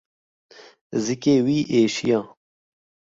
[1.03, 2.21] Zikê wî êşiya.